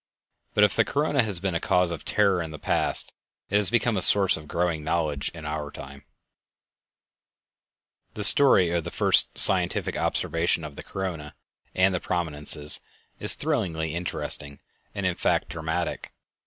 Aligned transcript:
But 0.55 0.63
if 0.63 0.75
the 0.75 0.83
corona 0.83 1.21
has 1.21 1.39
been 1.39 1.53
a 1.53 1.59
cause 1.59 1.91
of 1.91 2.03
terror 2.03 2.41
in 2.41 2.49
the 2.49 2.57
past 2.57 3.13
it 3.51 3.55
has 3.57 3.69
become 3.69 3.95
a 3.95 4.01
source 4.01 4.35
of 4.35 4.47
growing 4.47 4.83
knowledge 4.83 5.29
in 5.31 5.45
our 5.45 5.69
time. 5.69 6.05
[Illustration: 8.15 8.15
The 8.15 8.15
Corona] 8.15 8.15
The 8.15 8.23
story 8.23 8.71
of 8.79 8.83
the 8.83 8.89
first 8.89 9.37
scientific 9.37 9.95
observation 9.95 10.63
of 10.63 10.75
the 10.75 10.81
corona 10.81 11.35
and 11.75 11.93
the 11.93 11.99
prominences 11.99 12.79
is 13.19 13.35
thrillingly 13.35 13.93
interesting, 13.93 14.59
and 14.95 15.05
in 15.05 15.13
fact 15.13 15.49
dramatic. 15.49 16.11